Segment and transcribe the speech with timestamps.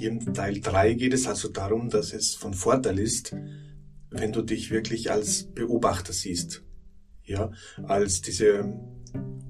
[0.00, 3.36] Hier im Teil 3 geht es also darum, dass es von Vorteil ist,
[4.08, 6.62] wenn du dich wirklich als Beobachter siehst.
[7.22, 7.52] Ja,
[7.82, 8.80] als diese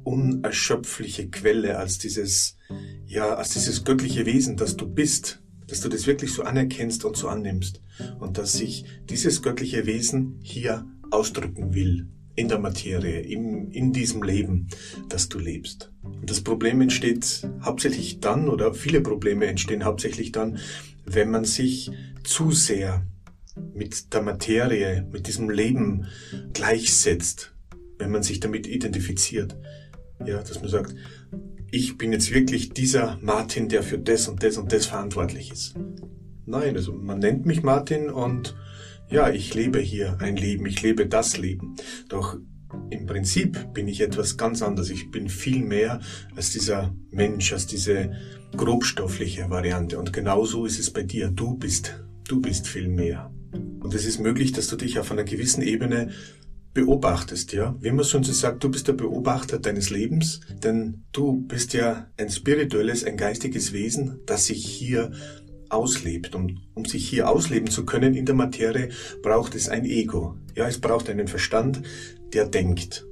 [0.03, 2.57] unerschöpfliche Quelle, als dieses,
[3.07, 7.17] ja, als dieses göttliche Wesen, das du bist, dass du das wirklich so anerkennst und
[7.17, 7.81] so annimmst
[8.19, 12.09] und dass sich dieses göttliche Wesen hier ausdrücken will
[12.41, 14.69] in der Materie, in, in diesem Leben,
[15.11, 15.93] das du lebst.
[16.03, 20.59] Und das Problem entsteht hauptsächlich dann, oder viele Probleme entstehen hauptsächlich dann,
[21.05, 21.91] wenn man sich
[22.25, 23.07] zu sehr
[23.75, 26.07] mit der Materie, mit diesem Leben
[26.55, 27.53] gleichsetzt,
[27.99, 29.57] wenn man sich damit identifiziert.
[30.25, 30.95] Ja, dass man sagt,
[31.71, 35.75] ich bin jetzt wirklich dieser Martin, der für das und das und das verantwortlich ist.
[36.47, 38.57] Nein, also man nennt mich Martin und
[39.11, 41.77] ja, ich lebe hier ein Leben, ich lebe das Leben.
[42.09, 42.39] Doch
[42.91, 44.91] im Prinzip bin ich etwas ganz anderes.
[44.91, 46.01] Ich bin viel mehr
[46.37, 48.13] als dieser Mensch, als diese
[48.57, 49.99] grobstoffliche Variante.
[49.99, 51.31] Und genauso ist es bei dir.
[51.31, 53.33] Du bist, du bist viel mehr.
[53.81, 56.11] Und es ist möglich, dass du dich auf einer gewissen Ebene
[56.73, 57.77] beobachtest, ja.
[57.81, 62.07] Wie man schon so sagt, du bist der Beobachter deines Lebens, denn du bist ja
[62.17, 65.11] ein spirituelles, ein geistiges Wesen, das sich hier
[65.71, 66.35] auslebt.
[66.35, 68.91] Und um sich hier ausleben zu können in der Materie,
[69.23, 70.37] braucht es ein Ego.
[70.55, 71.83] Ja, es braucht einen Verstand,
[72.33, 73.07] der denkt.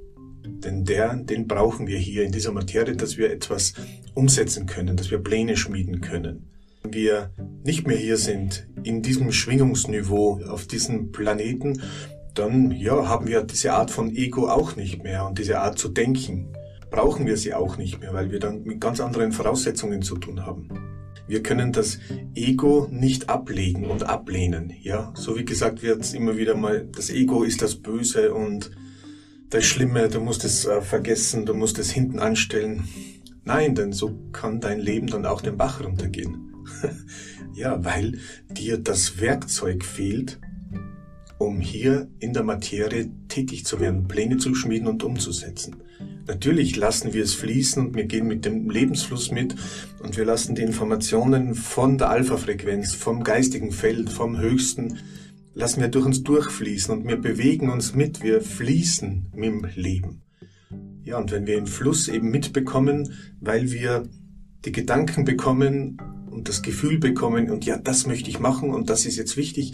[0.45, 3.73] Denn der, den brauchen wir hier in dieser Materie, dass wir etwas
[4.13, 6.47] umsetzen können, dass wir Pläne schmieden können.
[6.83, 7.31] Wenn wir
[7.63, 11.81] nicht mehr hier sind, in diesem Schwingungsniveau, auf diesem Planeten,
[12.33, 15.89] dann, ja, haben wir diese Art von Ego auch nicht mehr und diese Art zu
[15.89, 16.47] denken
[16.89, 20.45] brauchen wir sie auch nicht mehr, weil wir dann mit ganz anderen Voraussetzungen zu tun
[20.45, 20.69] haben.
[21.27, 21.99] Wir können das
[22.33, 24.73] Ego nicht ablegen und ablehnen.
[24.81, 28.71] Ja, so wie gesagt wird immer wieder mal, das Ego ist das Böse und
[29.49, 32.87] das Schlimme, du musst es äh, vergessen, du musst es hinten anstellen.
[33.43, 36.53] Nein, denn so kann dein Leben dann auch den Bach runtergehen.
[37.53, 40.39] ja, weil dir das Werkzeug fehlt,
[41.39, 45.77] um hier in der Materie tätig zu werden, Pläne zu schmieden und umzusetzen.
[46.27, 49.55] Natürlich lassen wir es fließen und wir gehen mit dem Lebensfluss mit
[50.03, 54.99] und wir lassen die Informationen von der Alpha-Frequenz, vom geistigen Feld, vom Höchsten,
[55.55, 60.21] lassen wir durch uns durchfließen und wir bewegen uns mit, wir fließen mit dem Leben.
[61.03, 64.03] Ja, und wenn wir den Fluss eben mitbekommen, weil wir
[64.65, 65.97] die Gedanken bekommen
[66.29, 69.73] und das Gefühl bekommen und ja, das möchte ich machen und das ist jetzt wichtig,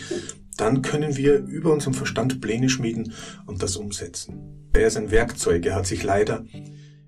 [0.58, 3.14] dann können wir über unseren Verstand Pläne schmieden
[3.46, 4.70] und das umsetzen.
[4.74, 6.46] Er ist ein Werkzeug, er hat sich leider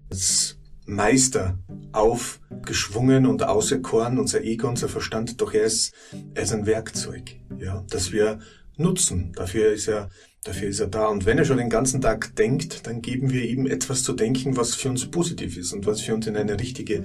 [0.10, 1.60] als Meister
[1.92, 5.94] aufgeschwungen und auserkoren, unser Ego, unser Verstand, doch er ist,
[6.34, 8.40] er ist ein Werkzeug, ja, das wir
[8.78, 9.34] nutzen.
[9.36, 10.09] Dafür ist er,
[10.44, 11.08] dafür ist er da.
[11.08, 14.56] Und wenn er schon den ganzen Tag denkt, dann geben wir ihm etwas zu denken,
[14.56, 17.04] was für uns positiv ist und was für uns in eine richtige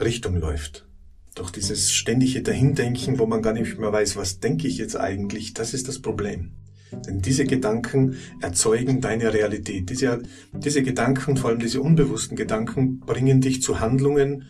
[0.00, 0.86] Richtung läuft.
[1.34, 5.54] Doch dieses ständige Dahindenken, wo man gar nicht mehr weiß, was denke ich jetzt eigentlich,
[5.54, 6.52] das ist das Problem.
[7.06, 9.90] Denn diese Gedanken erzeugen deine Realität.
[9.90, 14.44] Diese, diese Gedanken, vor allem diese unbewussten Gedanken, bringen dich zu Handlungen,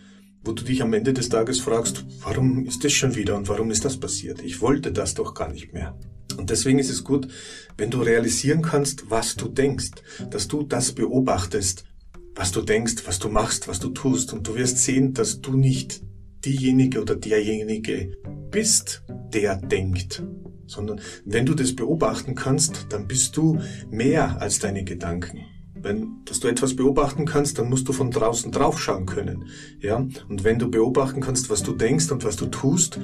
[0.45, 3.71] wo du dich am Ende des Tages fragst, warum ist das schon wieder und warum
[3.71, 4.43] ist das passiert?
[4.43, 5.99] Ich wollte das doch gar nicht mehr.
[6.37, 7.28] Und deswegen ist es gut,
[7.77, 9.91] wenn du realisieren kannst, was du denkst,
[10.31, 11.84] dass du das beobachtest,
[12.36, 14.32] was du denkst, was du machst, was du tust.
[14.32, 16.02] Und du wirst sehen, dass du nicht
[16.44, 18.16] diejenige oder derjenige
[18.50, 19.02] bist,
[19.32, 20.22] der denkt,
[20.66, 23.58] sondern wenn du das beobachten kannst, dann bist du
[23.91, 25.41] mehr als deine Gedanken.
[25.74, 29.44] Wenn, dass du etwas beobachten kannst, dann musst du von draußen draufschauen können,
[29.80, 29.97] ja.
[30.28, 33.00] Und wenn du beobachten kannst, was du denkst und was du tust,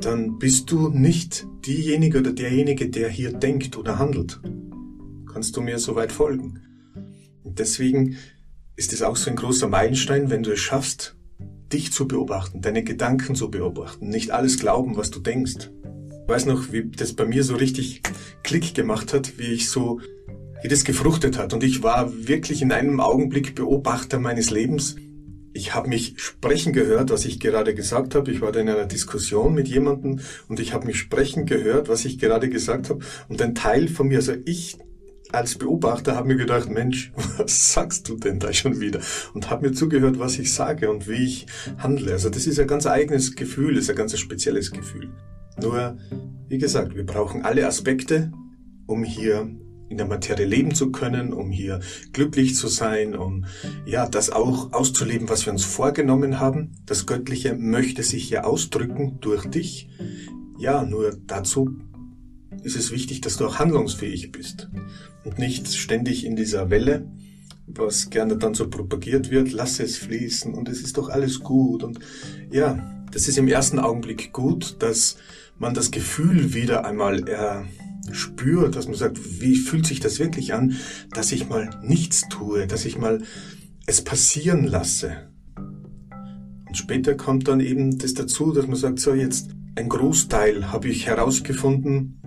[0.00, 4.40] dann bist du nicht diejenige oder derjenige, der hier denkt oder handelt.
[5.32, 6.60] Kannst du mir soweit folgen?
[7.44, 8.16] Und deswegen
[8.76, 11.16] ist es auch so ein großer Meilenstein, wenn du es schaffst,
[11.72, 15.70] dich zu beobachten, deine Gedanken zu beobachten, nicht alles glauben, was du denkst.
[16.22, 18.02] Ich weiß noch, wie das bei mir so richtig
[18.42, 20.00] Klick gemacht hat, wie ich so,
[20.62, 21.52] wie das gefruchtet hat.
[21.52, 24.96] Und ich war wirklich in einem Augenblick Beobachter meines Lebens.
[25.52, 28.32] Ich habe mich sprechen gehört, was ich gerade gesagt habe.
[28.32, 32.04] Ich war da in einer Diskussion mit jemandem und ich habe mich sprechen gehört, was
[32.04, 33.04] ich gerade gesagt habe.
[33.28, 34.78] Und ein Teil von mir, also ich
[35.34, 39.00] als Beobachter habe mir gedacht, Mensch, was sagst du denn da schon wieder?
[39.34, 41.46] Und habe mir zugehört, was ich sage und wie ich
[41.78, 42.12] handle.
[42.12, 45.10] Also das ist ein ganz eigenes Gefühl, ist ein ganz spezielles Gefühl.
[45.60, 45.96] Nur,
[46.48, 48.32] wie gesagt, wir brauchen alle Aspekte,
[48.86, 49.48] um hier
[49.88, 51.80] in der Materie leben zu können, um hier
[52.12, 53.44] glücklich zu sein, um
[53.86, 56.72] ja das auch auszuleben, was wir uns vorgenommen haben.
[56.86, 59.88] Das Göttliche möchte sich ja ausdrücken durch dich.
[60.58, 61.76] Ja, nur dazu
[62.62, 64.68] ist es wichtig, dass du auch handlungsfähig bist
[65.24, 67.06] und nicht ständig in dieser Welle
[67.66, 71.82] was gerne dann so propagiert wird, lass es fließen und es ist doch alles gut
[71.82, 71.98] und
[72.50, 72.78] ja,
[73.10, 75.16] das ist im ersten Augenblick gut, dass
[75.58, 77.62] man das Gefühl wieder einmal äh,
[78.12, 80.76] spürt, dass man sagt, wie fühlt sich das wirklich an,
[81.12, 83.22] dass ich mal nichts tue, dass ich mal
[83.86, 85.30] es passieren lasse.
[86.66, 90.88] Und später kommt dann eben das dazu, dass man sagt, so jetzt ein Großteil habe
[90.88, 92.20] ich herausgefunden,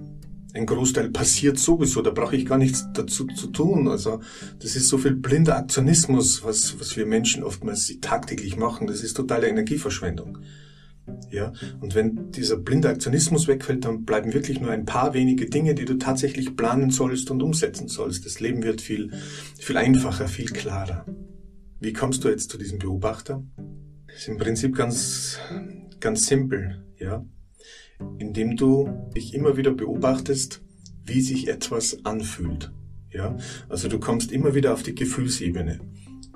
[0.53, 3.87] ein Großteil passiert sowieso, da brauche ich gar nichts dazu zu tun.
[3.87, 4.21] Also
[4.59, 8.87] das ist so viel blinder Aktionismus, was, was wir Menschen oftmals tagtäglich machen.
[8.87, 10.39] Das ist totale Energieverschwendung.
[11.31, 15.73] Ja, und wenn dieser blinde Aktionismus wegfällt, dann bleiben wirklich nur ein paar wenige Dinge,
[15.73, 18.25] die du tatsächlich planen sollst und umsetzen sollst.
[18.25, 19.11] Das Leben wird viel,
[19.57, 21.05] viel einfacher, viel klarer.
[21.79, 23.41] Wie kommst du jetzt zu diesem Beobachter?
[24.07, 25.39] Das ist im Prinzip ganz,
[25.99, 27.23] ganz simpel, ja
[28.19, 30.61] indem du dich immer wieder beobachtest,
[31.03, 32.71] wie sich etwas anfühlt.
[33.11, 33.37] Ja,
[33.69, 35.79] also du kommst immer wieder auf die Gefühlsebene.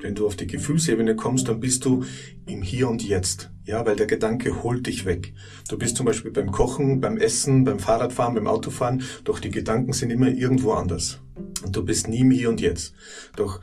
[0.02, 2.04] Wenn du auf die Gefühlsebene kommst, dann bist du
[2.48, 3.52] im Hier und Jetzt.
[3.66, 5.34] Ja, weil der Gedanke holt dich weg.
[5.70, 9.94] Du bist zum Beispiel beim Kochen, beim Essen, beim Fahrradfahren, beim Autofahren, doch die Gedanken
[9.94, 11.22] sind immer irgendwo anders.
[11.64, 12.96] Und du bist nie im Hier und Jetzt.
[13.36, 13.62] Doch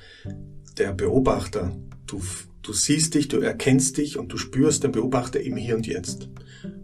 [0.79, 2.23] der Beobachter, du,
[2.63, 6.29] du siehst dich, du erkennst dich und du spürst den Beobachter im Hier und Jetzt.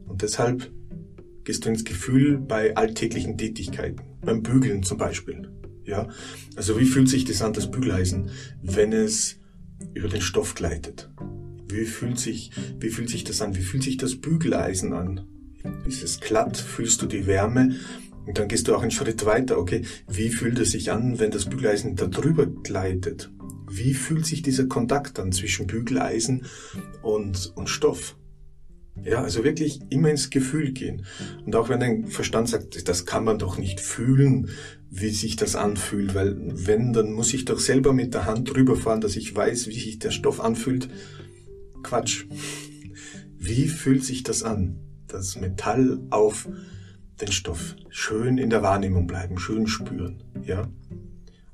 [0.07, 0.73] Und deshalb
[1.45, 5.51] gehst du ins Gefühl bei alltäglichen Tätigkeiten, beim Bügeln zum Beispiel.
[5.85, 6.09] Ja,
[6.57, 8.31] also wie fühlt sich das an, das Bügeleisen,
[8.63, 9.37] wenn es
[9.93, 11.11] über den Stoff gleitet?
[11.69, 12.51] Wie fühlt sich,
[12.81, 13.55] wie fühlt sich das an?
[13.55, 15.27] Wie fühlt sich das Bügeleisen an?
[15.87, 16.57] Ist es glatt?
[16.57, 17.77] Fühlst du die Wärme?
[18.27, 19.59] Und dann gehst du auch einen Schritt weiter.
[19.59, 23.31] Okay, wie fühlt es sich an, wenn das Bügeleisen da drüber gleitet?
[23.71, 26.47] Wie fühlt sich dieser Kontakt an zwischen Bügeleisen
[27.03, 28.17] und, und Stoff?
[29.03, 31.05] Ja, also wirklich immer ins Gefühl gehen.
[31.45, 34.51] Und auch wenn dein Verstand sagt, das kann man doch nicht fühlen,
[34.91, 38.77] wie sich das anfühlt, weil wenn, dann muss ich doch selber mit der Hand drüber
[38.77, 40.89] fahren, dass ich weiß, wie sich der Stoff anfühlt.
[41.83, 42.27] Quatsch.
[43.37, 44.79] Wie fühlt sich das an?
[45.09, 46.49] Das Metall auf
[47.21, 47.77] den Stoff.
[47.89, 50.71] Schön in der Wahrnehmung bleiben, schön spüren, ja?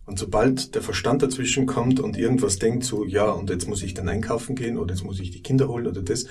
[0.06, 3.94] Und sobald der Verstand dazwischen kommt und irgendwas denkt, so, ja, und jetzt muss ich
[3.94, 6.26] dann einkaufen gehen oder jetzt muss ich die Kinder holen oder das,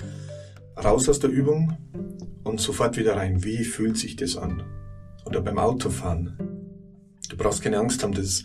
[0.84, 1.76] raus aus der Übung
[2.44, 3.44] und sofort wieder rein.
[3.44, 4.62] Wie fühlt sich das an?
[5.24, 6.36] Oder beim Autofahren.
[7.28, 8.42] Du brauchst keine Angst haben, das,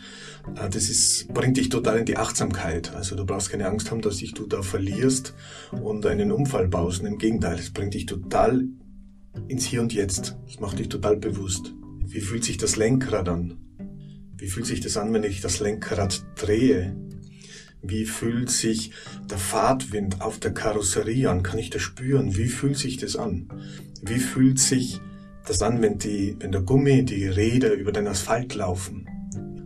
[0.56, 2.94] äh, das ist, bringt dich total in die Achtsamkeit.
[2.94, 5.34] Also du brauchst keine Angst haben, dass dich du da verlierst
[5.72, 7.04] und einen Unfall baust.
[7.04, 8.66] Im Gegenteil, es bringt dich total
[9.48, 10.38] ins Hier und Jetzt.
[10.48, 11.74] Es macht dich total bewusst.
[12.06, 13.58] Wie fühlt sich das Lenkrad an?
[14.38, 16.96] Wie fühlt sich das an, wenn ich das Lenkrad drehe?
[17.88, 18.92] Wie fühlt sich
[19.30, 21.44] der Fahrtwind auf der Karosserie an?
[21.44, 22.36] Kann ich das spüren?
[22.36, 23.48] Wie fühlt sich das an?
[24.02, 25.00] Wie fühlt sich
[25.46, 29.08] das an, wenn, die, wenn der Gummi, die Räder über den Asphalt laufen?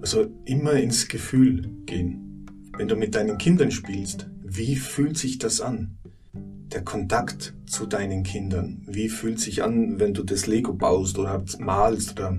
[0.01, 2.45] Also immer ins Gefühl gehen.
[2.77, 5.97] Wenn du mit deinen Kindern spielst, wie fühlt sich das an?
[6.33, 8.83] Der Kontakt zu deinen Kindern.
[8.87, 12.37] Wie fühlt sich an, wenn du das Lego baust oder malst oder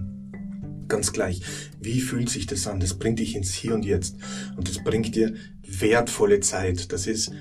[0.90, 1.40] ganz gleich.
[1.80, 2.80] Wie fühlt sich das an?
[2.80, 4.16] Das bringt dich ins Hier und Jetzt.
[4.56, 6.92] Und das bringt dir wertvolle Zeit.
[6.92, 7.32] Das ist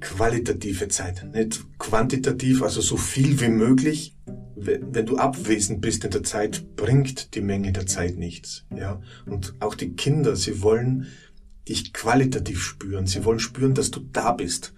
[0.00, 4.16] qualitative Zeit, nicht quantitativ, also so viel wie möglich.
[4.56, 9.00] Wenn du abwesend bist in der Zeit, bringt die Menge der Zeit nichts, ja.
[9.24, 11.06] Und auch die Kinder, sie wollen
[11.66, 13.06] dich qualitativ spüren.
[13.06, 14.74] Sie wollen spüren, dass du da bist.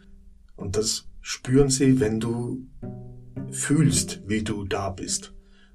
[0.54, 2.68] Und das spüren sie, wenn du
[3.50, 5.32] fühlst, wie du da bist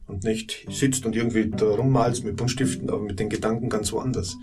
[0.07, 4.37] und nicht sitzt und irgendwie da rummalst mit Buntstiften, aber mit den Gedanken ganz woanders.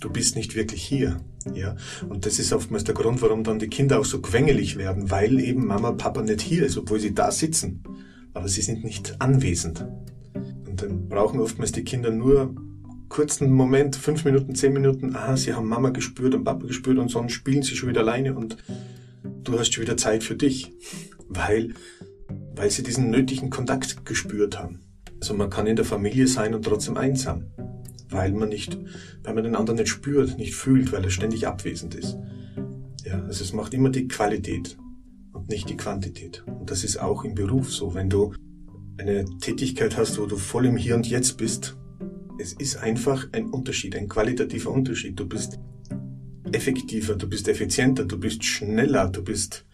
[0.00, 1.20] Du bist nicht wirklich hier,
[1.54, 1.76] ja.
[2.08, 5.38] Und das ist oftmals der Grund, warum dann die Kinder auch so quengelig werden, weil
[5.38, 7.82] eben Mama Papa nicht hier ist, obwohl sie da sitzen.
[8.34, 9.86] Aber sie sind nicht anwesend.
[10.66, 12.54] Und dann brauchen oftmals die Kinder nur
[13.08, 17.10] kurzen Moment, fünf Minuten, zehn Minuten, ah, sie haben Mama gespürt und Papa gespürt und
[17.10, 18.56] sonst spielen sie schon wieder alleine und
[19.44, 20.72] du hast schon wieder Zeit für dich.
[21.28, 21.74] Weil,
[22.56, 24.80] weil sie diesen nötigen Kontakt gespürt haben.
[25.22, 27.44] Also man kann in der Familie sein und trotzdem einsam,
[28.10, 28.76] weil man nicht,
[29.22, 32.18] weil man den anderen nicht spürt, nicht fühlt, weil er ständig abwesend ist.
[33.04, 34.76] Ja, also es macht immer die Qualität
[35.32, 36.42] und nicht die Quantität.
[36.44, 37.94] Und das ist auch im Beruf so.
[37.94, 38.34] Wenn du
[38.98, 41.76] eine Tätigkeit hast, wo du voll im Hier und Jetzt bist,
[42.40, 45.20] es ist einfach ein Unterschied, ein qualitativer Unterschied.
[45.20, 45.60] Du bist
[46.50, 49.66] effektiver, du bist effizienter, du bist schneller, du bist,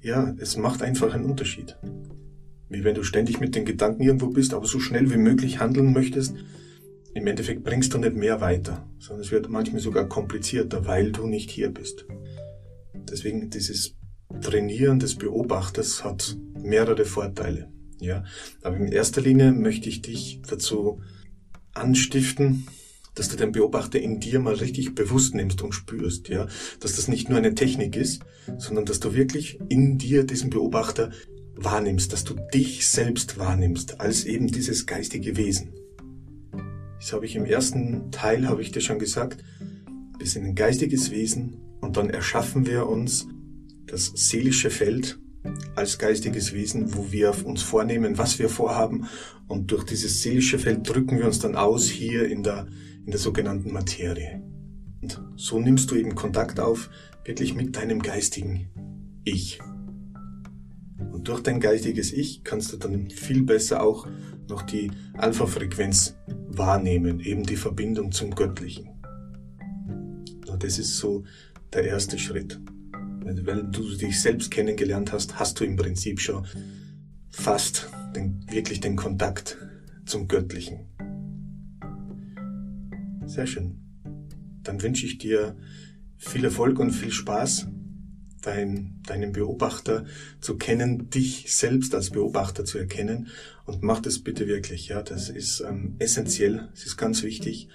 [0.00, 1.76] ja, es macht einfach einen Unterschied.
[2.72, 5.92] Wie wenn du ständig mit den Gedanken irgendwo bist, aber so schnell wie möglich handeln
[5.92, 6.34] möchtest.
[7.14, 11.26] Im Endeffekt bringst du nicht mehr weiter, sondern es wird manchmal sogar komplizierter, weil du
[11.26, 12.06] nicht hier bist.
[12.94, 13.94] Deswegen dieses
[14.40, 17.70] Trainieren des Beobachters hat mehrere Vorteile.
[18.00, 18.24] Ja,
[18.62, 21.02] aber in erster Linie möchte ich dich dazu
[21.74, 22.66] anstiften
[23.14, 26.46] dass du den Beobachter in dir mal richtig bewusst nimmst und spürst, ja,
[26.80, 28.22] dass das nicht nur eine Technik ist,
[28.58, 31.10] sondern dass du wirklich in dir diesen Beobachter
[31.56, 35.72] wahrnimmst, dass du dich selbst wahrnimmst als eben dieses geistige Wesen.
[36.98, 39.42] Das habe ich im ersten Teil, habe ich dir schon gesagt,
[40.18, 43.26] wir sind ein geistiges Wesen und dann erschaffen wir uns
[43.86, 45.18] das seelische Feld
[45.74, 49.08] als geistiges Wesen, wo wir uns vornehmen, was wir vorhaben
[49.48, 52.68] und durch dieses seelische Feld drücken wir uns dann aus hier in der,
[53.04, 54.42] in der sogenannten Materie.
[55.02, 56.88] Und so nimmst du eben Kontakt auf,
[57.24, 58.68] wirklich mit deinem geistigen
[59.24, 59.58] Ich.
[61.22, 64.08] Durch dein geistiges Ich kannst du dann viel besser auch
[64.48, 66.16] noch die Alpha-Frequenz
[66.48, 68.90] wahrnehmen, eben die Verbindung zum Göttlichen.
[70.58, 71.24] Das ist so
[71.72, 72.60] der erste Schritt.
[73.24, 76.46] Weil du dich selbst kennengelernt hast, hast du im Prinzip schon
[77.30, 79.58] fast den, wirklich den Kontakt
[80.04, 80.86] zum Göttlichen.
[83.24, 83.78] Sehr schön.
[84.62, 85.56] Dann wünsche ich dir
[86.16, 87.68] viel Erfolg und viel Spaß,
[88.42, 90.04] dein, deinen Beobachter
[90.40, 93.28] zu kennen, dich selbst als Beobachter zu erkennen
[93.64, 94.88] und mach das bitte wirklich.
[94.88, 97.68] Ja, das ist ähm, essentiell, es ist ganz wichtig.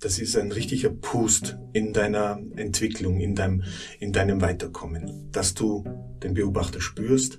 [0.00, 3.62] Das ist ein richtiger Pust in deiner Entwicklung, in deinem,
[4.00, 5.84] in deinem Weiterkommen, dass du
[6.22, 7.38] den Beobachter spürst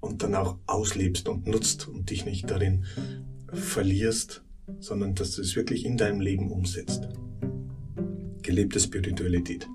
[0.00, 2.84] und dann auch auslebst und nutzt und dich nicht darin
[3.52, 4.42] verlierst,
[4.78, 7.08] sondern dass du es wirklich in deinem Leben umsetzt.
[8.42, 9.68] Gelebte Spiritualität.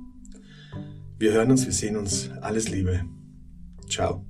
[1.21, 2.31] Wir hören uns, wir sehen uns.
[2.41, 3.05] Alles Liebe.
[3.87, 4.25] Ciao.